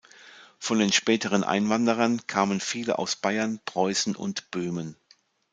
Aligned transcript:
Von 0.57 0.79
den 0.79 0.91
späteren 0.91 1.43
Einwanderern 1.43 2.25
kamen 2.25 2.59
viele 2.59 2.97
aus 2.97 3.15
Bayern, 3.15 3.59
Preußen 3.65 4.15
und 4.15 4.49
Böhmen. 4.49 4.95